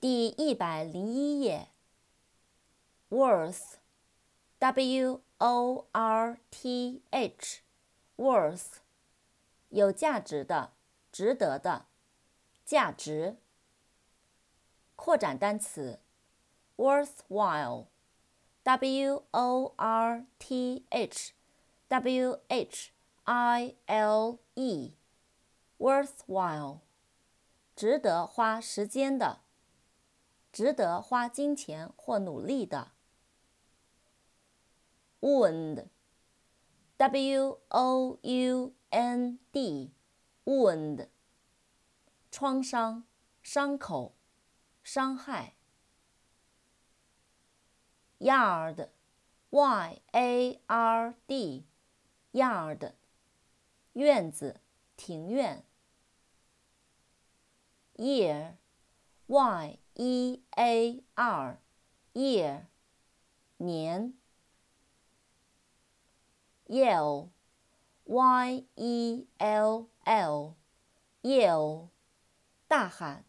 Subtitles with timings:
[0.00, 1.70] 第一百零一页。
[3.10, 8.76] worth，w o r t h，worth，
[9.70, 10.70] 有价值的，
[11.10, 11.86] 值得的，
[12.64, 13.38] 价值。
[14.94, 15.98] 扩展单词
[16.76, 21.32] ，worthwhile，w o r t h
[21.88, 22.92] w h
[23.24, 26.78] i l e，worthwhile，
[27.74, 29.40] 值得花时间的，
[30.58, 32.90] 值得花金钱或努力的。
[35.20, 35.86] wound，w
[37.68, 41.06] o u n d，wound，
[42.32, 43.04] 创伤、
[43.40, 44.16] 伤口。
[44.82, 45.54] 伤害。
[48.18, 52.94] yard，y a r d，yard，
[53.92, 54.60] 院子、
[54.96, 55.64] 庭院。
[57.94, 58.56] year
[59.27, 62.67] year，y e a r，year，
[63.57, 64.13] 年。
[66.67, 71.89] yell，y e l l，yell，
[72.67, 73.25] 大喊。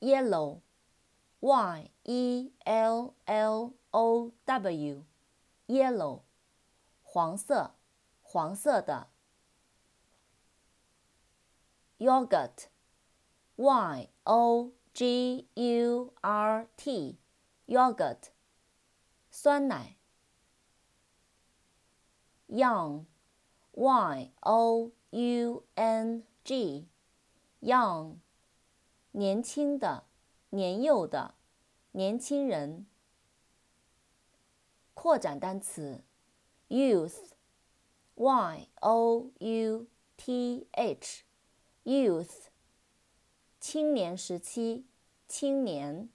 [0.00, 0.60] yellow,
[1.40, 5.04] y e l l o w,
[5.66, 6.22] yellow,
[7.02, 7.74] 黄色，
[8.22, 9.08] 黄色的。
[11.98, 12.68] yogurt,
[13.56, 17.18] y o g u r t,
[17.66, 18.30] yogurt,
[19.30, 19.96] 酸奶。
[22.48, 23.06] young,
[23.72, 26.86] y o u n g,
[27.60, 28.20] young.
[29.12, 30.04] 年轻的，
[30.50, 31.34] 年幼的，
[31.92, 32.86] 年轻人。
[34.94, 36.04] 扩展单词，
[36.68, 39.86] youth，y o u
[40.16, 42.48] t h，youth，
[43.61, 44.87] 青年时期
[45.27, 46.09] 青年。